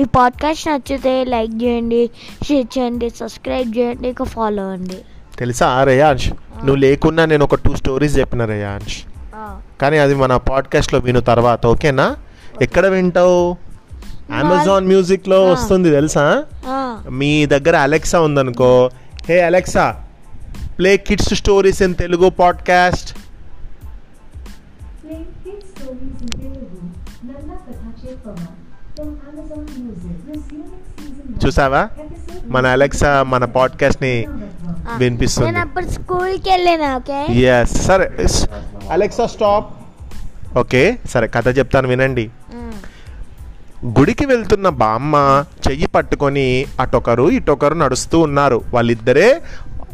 [0.00, 2.10] ఈ పాడ్కాస్ట్ నచ్చితే లైక్ చేయండి
[2.44, 4.98] షేర్ చేయండి సబ్స్క్రైబ్ చేయండి ఇక ఫాలో అవ్వండి
[5.38, 5.84] తెలుసా?
[5.84, 6.28] రేయాంష్
[6.58, 8.96] నువ్వు లేకున్నా నేను ఒక టూ స్టోరీస్ చెప్పిన రేయాంష్.
[9.80, 12.16] కానీ అది మన పాడ్కాస్ట్లో విను తర్వాత ఓకేనా?
[12.62, 13.56] ఎక్కడ వింటావు?
[14.32, 15.50] అమెజాన్ మ్యూజిక్లో.
[15.50, 16.44] వస్తుంది తెలుసా?
[17.10, 18.90] మీ దగ్గర అలెక్సా ఉందనుకో.
[19.28, 19.86] Hey Alexa
[20.78, 23.10] play kids stories in Telugu podcast
[25.04, 26.80] Play Kids Stories in Telugu.
[27.28, 28.48] Nalla Katha Chepama
[31.46, 31.88] చూసావా?
[32.46, 34.26] మన అలెక్సా మన పాడ్కాస్ట్ని.
[34.96, 35.46] వినిపిస్తుంది.
[35.46, 37.34] నేను అప్పుడు స్కూల్కి వెళ్ళాను ఓకే?
[37.34, 38.10] ఎస్ సరే
[38.90, 39.74] అలెక్సా స్టాప్.
[40.58, 42.30] ఓకే సరే కథ చెప్తాను వినండి.
[43.84, 48.62] గుడికి వెళ్తున్న బామ్మ చెయ్యి పట్టుకొని అటొకరు ఇటొకరు నడుస్తూ ఉన్నారు.
[48.74, 49.42] వాళ్ళిద్దరే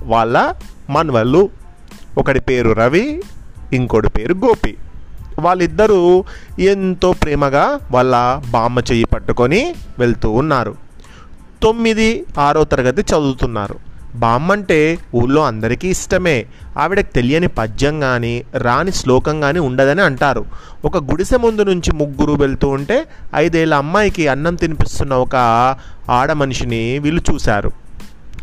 [0.02, 0.54] వాళ్ళ
[0.91, 1.51] మనవళ్ళు.
[2.18, 3.23] ఒకడి పేరు రవి
[3.73, 4.77] ఇంకోటి పేరు గోపి.
[5.38, 6.24] వాళ్ళిద్దరూ
[6.59, 10.74] ఎంతో ప్రేమగా వాళ్ళ బామ్మ చెయ్యి పట్టుకొని వెళ్తూ ఉన్నారు.
[11.62, 13.87] తొమ్మిది ఆరో తరగతి చదువుతున్నారు.
[14.15, 16.46] బామ్మ అంటే ఊళ్ళో అందరికీ ఇష్టమే.
[16.78, 20.45] ఆవిడకి తెలియని పద్యం కానీ రాని శ్లోకం కానీ ఉండదని అంటారు.
[20.84, 25.37] ఒక గుడిసె ముందు నుంచి ముగ్గురు వెళ్తూ ఉంటే ఐదేళ్ళ అమ్మాయికి అన్నం తినిపిస్తున్న ఒక
[26.10, 27.73] ఆడ మనిషిని వీళ్ళు చూశారు.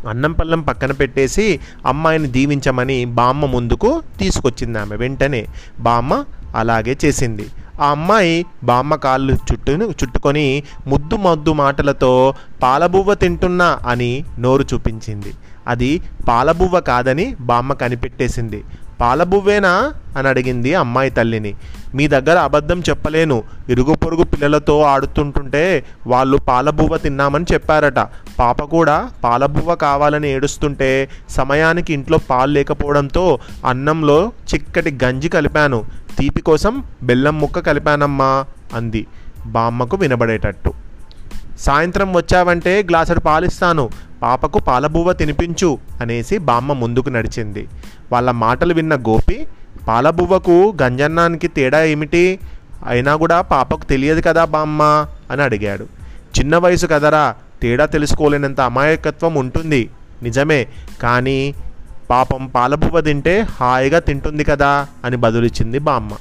[0.09, 5.45] అన్నం పళ్ళం పక్కన పెట్టేసి అమ్మాయిని దీవించమని బామ్మ ముందుకు తీసుకొచ్చింది ఆమె వెంటనే.
[5.79, 6.25] బామ్మ
[6.55, 7.45] అలాగే చేసింది.
[7.81, 15.33] ఆ అమ్మాయి బామ్మ కాళ్ళు చుట్టూ చుట్టుకొని ముద్దు మద్దు మాటలతో పాలబువ్వ తింటున్నా అని నోరు చూపించింది.
[15.67, 18.63] అది పాలబువ్వ కాదని బామ్మ కనిపెట్టేసింది.
[19.01, 19.93] పాలబువ్వేనా?
[20.17, 21.55] అని అడిగింది అమ్మాయి తల్లిని.
[21.95, 23.43] మీ దగ్గర అబద్ధం చెప్పలేను.
[23.69, 27.99] ఇరుగు పొరుగు పిల్లలతో ఆడుతుంటుంటే వాళ్ళు పాలబువ్వ తిన్నామని చెప్పారట.
[28.39, 35.83] పాప కూడా పాలబువ్వ కావాలని ఏడుస్తుంటే సమయానికి ఇంట్లో పాలు లేకపోవడంతో అన్నంలో చిక్కటి గంజి కలిపాను.
[36.19, 39.07] తీపి కోసం బెల్లం ముక్క కలిపానమ్మా అంది
[39.45, 40.73] బామ్మకు వినబడేటట్టు.
[41.59, 43.89] సాయంత్రం వచ్చావంటే గ్లాసుడు పాలిస్తాను
[44.21, 47.67] పాపకు పాలబువ్వ తినిపించు అనేసి బామ్మ ముందుకు నడిచింది.
[48.11, 49.47] వాళ్ళ మాటలు విన్న గోపి
[49.87, 52.39] పాలబువ్వకు గంజన్నానికి తేడా ఏమిటి?
[52.87, 55.83] అయినా కూడా పాపకు తెలియదు కదా బామ్మ అని అడిగాడు.
[56.39, 59.89] చిన్న వయసు కదరా తేడా తెలుసుకోలేనంత అమాయకత్వం ఉంటుంది
[60.23, 60.67] నిజమే
[61.01, 61.53] కానీ
[62.09, 66.11] పాపం పాలపువ్వ తింటే హాయిగా తింటుంది కదా అని బదులిచ్చింది బామ్మ.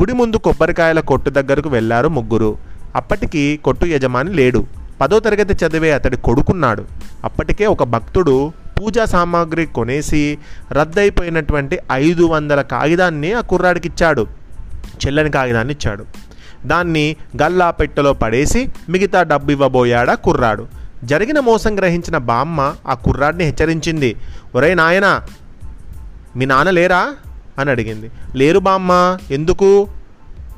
[0.00, 2.56] గుడి ముందు కొబ్బరికాయల కొట్టు దగ్గరకు వెళ్ళారు ముగ్గురు.
[2.96, 4.66] అప్పటికి కొట్టు యజమాని లేడు.
[5.00, 6.84] పదో తరగతి చదివే అతడి కొడుకున్నాడు.
[7.24, 10.38] అప్పటికే ఒక భక్తుడు పూజా సామాగ్రి కొనేసి
[10.72, 14.26] రద్దయిపోయినటువంటి ఐదు వందల కాగితాన్ని ఆ కుర్రాడికి ఇచ్చాడు
[15.06, 16.04] చెల్లని కాగితాన్ని ఇచ్చాడు
[16.66, 20.81] దాన్ని గల్లా పెట్టెలో పడేసి మిగతా డబ్బు ఇవ్వబోయాడా కుర్రాడు.
[21.04, 24.16] జరిగిన మోసం గ్రహించిన బామ్మ ఆ కుర్రాడిని హెచ్చరించింది.
[24.54, 25.22] ఒరే నాయనా
[26.36, 27.14] మీ నాన్న లేరా?
[27.58, 28.10] అని అడిగింది.
[28.36, 29.88] లేరు బామ్మ ఎందుకు?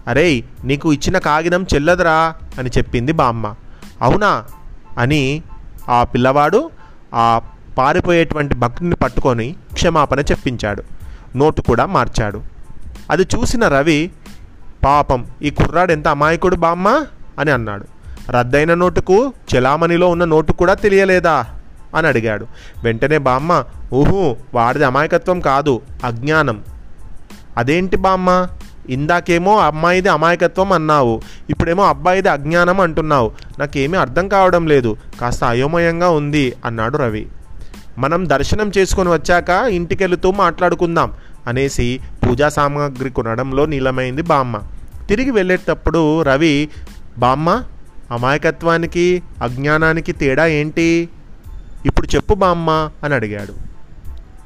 [0.06, 3.54] అరేయ్ నీకు ఇచ్చిన కాగితం చెల్లదురా అని చెప్పింది బామ్మ.
[4.02, 4.44] అవునా?
[4.98, 5.42] అని
[5.88, 6.70] ఆ పిల్లవాడు
[7.14, 7.40] ఆ
[7.78, 10.82] పారిపోయేటువంటి భక్తుని పట్టుకొని క్షమాపణ చెప్పించాడు.
[11.36, 12.42] నోటు కూడా మార్చాడు.
[13.10, 14.10] అది చూసిన రవి
[14.84, 17.06] పాపం ఈ కుర్రాడు ఎంత అమాయకుడు బామ్మ?
[17.38, 17.93] అని అన్నాడు.
[18.30, 21.46] రద్దయిన నోటుకు చెలామణిలో ఉన్న నోటు కూడా తెలియలేదా?
[21.96, 22.46] అని అడిగాడు.
[22.84, 26.64] వెంటనే బామ్మ ఊహు వాడిది అమాయకత్వం కాదు అజ్ఞానం.
[27.56, 28.48] అదేంటి బామ్మ?
[28.88, 33.32] ఇందాకేమో అమ్మాయిది అమాయకత్వం అన్నావు ఇప్పుడేమో అబ్బాయిది అజ్ఞానం అంటున్నావు.
[33.58, 37.26] నాకేమీ అర్థం కావడం లేదు కాస్త అయోమయంగా ఉంది అన్నాడు రవి.
[37.98, 41.12] మనం దర్శనం చేసుకొని వచ్చాక ఇంటికెళుతూ మాట్లాడుకుందాం
[41.46, 44.60] అనేసి పూజా సామాగ్రి కొనడంలో నీలమైంది బామ్మ.
[45.08, 46.68] తిరిగి వెళ్ళేటప్పుడు రవి
[47.18, 47.62] బామ్మ
[48.14, 51.08] అమాయకత్వానికి అజ్ఞానానికి తేడా ఏంటి?
[51.86, 53.54] ఇప్పుడు చెప్పు బామ్మ అని అడిగాడు.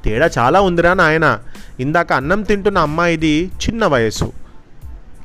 [0.05, 1.39] తేడా చాలా ఉందిరా నాయన.
[1.79, 4.31] ఇందాక అన్నం తింటున్న అమ్మాయిది చిన్న వయసు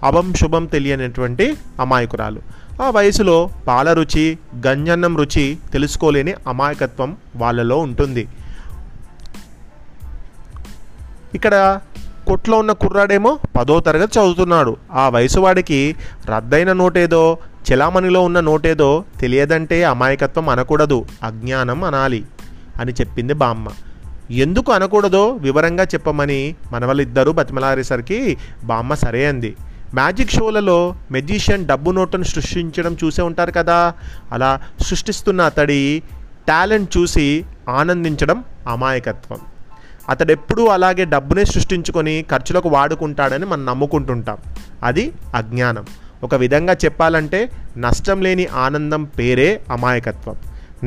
[0.03, 2.41] అభం శుభం తెలియనటువంటి అమాయకురాలు.
[2.83, 8.29] ఆ వయసులో పాల రుచి గంజన్నం రుచి తెలుసుకోలేని అమాయకత్వం వాళ్ళలో ఉంటుంది.
[11.35, 11.81] ఇక్కడ
[12.27, 14.77] కొట్లో ఉన్న కుర్రాడేమో పదో తరగతి చదువుతున్నాడు.
[14.93, 15.97] ఆ వయసు వాడికి
[16.27, 17.39] రద్దయిన నోటేదో
[17.73, 22.25] చెలామణిలో ఉన్న నోటేదో తెలియదంటే అమాయకత్వం అనకూడదు అజ్ఞానం అనాలి
[22.81, 23.69] అని చెప్పింది బామ్మ.
[24.31, 29.57] ఎందుకు అనకూడదో వివరంగా చెప్పమని మనవలిద్దరూ బతిమలారేసరికి బామ్మ సరే అంది.
[29.95, 33.95] మ్యాజిక్ షోలలో మెజిషియన్ డబ్బు నోటును సృష్టించడం చూసే ఉంటారు కదా
[34.33, 36.03] అలా సృష్టిస్తున్న అతడి
[36.49, 39.39] టాలెంట్ చూసి ఆనందించడం అమాయకత్వం.
[40.09, 44.37] అతడెప్పుడూ అలాగే డబ్బునే సృష్టించుకొని ఖర్చులకు వాడుకుంటాడని మనం నమ్ముకుంటుంటాం.
[44.83, 45.87] అది అజ్ఞానం.
[46.23, 50.37] ఒక విధంగా చెప్పాలంటే నష్టం లేని ఆనందం పేరే అమాయకత్వం.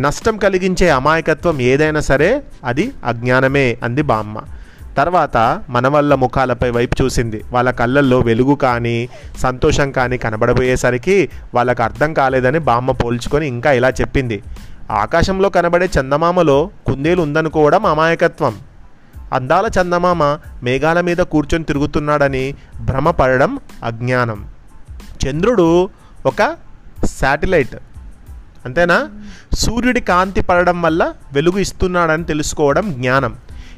[0.02, 4.42] నష్టం కలిగించే అమాయకత్వం ఏదైనా సరే అది అజ్ఞానమే అంది బామ్మ.
[4.98, 7.44] తర్వాత మనవళ్ళ ముఖాలపై వైపు చూసింది.
[7.52, 14.44] వాళ్ళ కళ్ళల్లో వెలుగు కానీ సంతోషం కానీ కనబడబోయేసరికి వాళ్ళకు అర్థం కాలేదని బామ్మ పోల్చుకొని ఇంకా ఇలా చెప్పింది.
[14.92, 18.56] ఆకాశంలో కనబడే చందమామలో కుందేలు ఉందనుకోవడం అమాయకత్వం.
[19.34, 20.24] అందాల చందమామ
[20.64, 24.46] మేఘాల మీద కూర్చొని తిరుగుతున్నాడని భ్రమపడడం అజ్ఞానం.
[25.26, 25.90] చంద్రుడు
[26.26, 26.56] ఒక
[27.06, 27.76] శాటిలైట్.
[28.66, 29.10] అంతేనా?
[29.54, 33.36] సూర్యుడి కాంతి పడడం వల్ల వెలుగు ఇస్తున్నాడని తెలుసుకోవడం జ్ఞానం.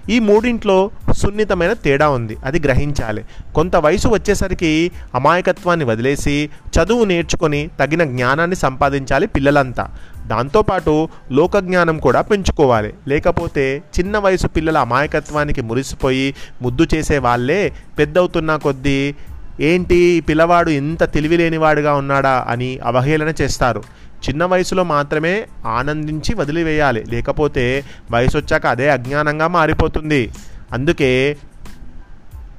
[0.10, 2.38] ఈ మూడింట్లో సున్నితమైన తేడా ఉంది.
[2.46, 3.26] అది గ్రహించాలి.
[3.56, 9.90] కొంత వయసు వచ్చేసరికి అమాయకత్వాన్ని వదిలేసి చదువు నేర్చుకొని తగిన జ్ఞానాన్ని సంపాదించాలి పిల్లలంతా.
[10.28, 12.94] దాంతోపాటు లోకజ్ఞానం కూడా పెంచుకోవాలి.
[13.08, 19.16] లేకపోతే చిన్న వయసు పిల్లల అమాయకత్వానికి మురిసిపోయి ముద్దు చేసే వాళ్ళే పెద్దవుతున్న కొద్దీ
[19.60, 23.84] ఏంటి పిల్లవాడు ఇంత తెలివిలేనివాడుగా ఉన్నాడా అని అవహేళన చేస్తారు.
[24.30, 27.04] చిన్న వయసులో మాత్రమే ఆనందించి వదిలివేయాలి.
[27.04, 30.32] లేకపోతే వయసు వచ్చాక అదే అజ్ఞానంగా మారిపోతుంది.
[30.74, 31.38] అందుకే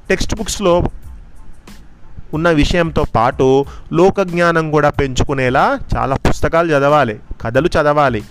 [0.09, 0.89] టెక్స్ట్ బుక్స్లో
[2.35, 8.25] ఉన్న విషయంతో పాటు లోక జ్ఞానం కూడా పెంచుకునేలా చాలా పుస్తకాలు చదవాలి కథలు చదవాలి.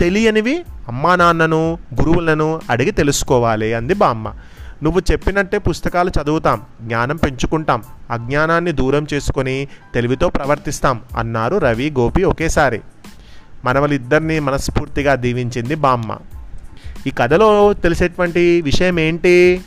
[0.00, 4.32] తెలియనివి అమ్మా నాన్నను గురువులను అడిగి తెలుసుకోవాలి అంది బామ్మ.
[4.82, 12.80] నువ్వు చెప్పినట్టే పుస్తకాలు చదువుతాం జ్ఞానం పెంచుకుంటాం అజ్ఞానాన్ని దూరం చేసుకొని తెలివితో ప్రవర్తిస్తాం అన్నారు రవి గోపి ఒకేసారి.
[13.64, 16.16] మనవలిద్దరిని మనస్ఫూర్తిగా దీవించింది బామ్మ.
[17.06, 19.60] ఈ కథలో తెలిసేటువంటి విషయం ఏంటి?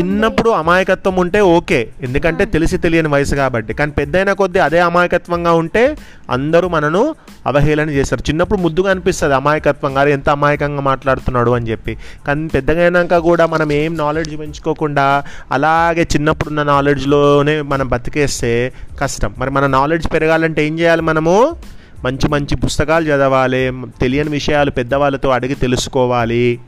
[0.00, 1.88] చిన్నప్పుడు అమాయకత్వం ఉంటే ఓకే.
[2.02, 3.74] ఎందుకంటే తెలిసి తెలియని వయసు కాబట్టి.
[3.74, 5.96] కానీ పెద్దయిన కొద్దీ అదే అమాయకత్వంగా ఉంటే
[6.30, 7.14] అందరూ మనను
[7.46, 8.22] అవహేళన చేస్తారు.
[8.28, 11.50] చిన్నప్పుడు ముద్దుగా అనిపిస్తుంది అమాయకత్వంగా అరే ఎంత అమాయకంగా మాట్లాడుతున్నాడు?
[11.50, 11.96] అని చెప్పి.
[12.26, 19.34] కానీ పెద్దగా అయినాక కూడా మనం ఏం నాలెడ్జ్ పెంచుకోకుండా అలాగే చిన్నప్పుడు ఉన్న నాలెడ్జ్లోనే మనం బతికేస్తే కష్టం.
[19.38, 21.56] మరి మన నాలెడ్జ్ పెరగాలంటే ఏం చేయాలి మనము?
[22.04, 26.60] మంచి మంచి పుస్తకాలు చదవాలి తెలియని విషయాలు పెద్దవాళ్ళతో అడిగి తెలుసుకోవాలి.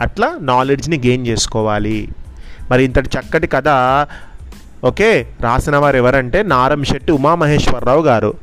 [0.00, 2.08] అట్లా నాలెడ్జ్ని గెయిన్ చేసుకోవాలి.
[2.70, 3.68] మరి ఇంతటి చక్కటి కథ
[4.84, 8.34] ఓకే రాసిన వారు ఎవరంటే నారం శెట్టి ఉమామహేశ్వరరావు గారు.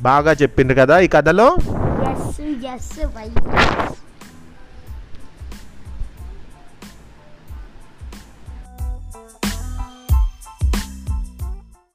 [0.00, 1.56] బాగా చెప్పిండ్రు కదా ఈ కథలో?